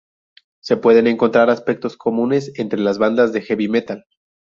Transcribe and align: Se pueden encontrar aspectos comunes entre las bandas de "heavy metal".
Se 0.61 0.77
pueden 0.77 1.05
encontrar 1.05 1.51
aspectos 1.51 1.95
comunes 1.95 2.53
entre 2.57 2.79
las 2.79 2.97
bandas 2.97 3.33
de 3.33 3.41
"heavy 3.43 3.69
metal". 3.69 4.05